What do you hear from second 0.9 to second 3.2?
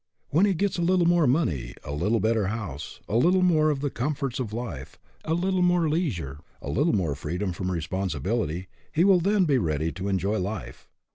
more money, a little better house, a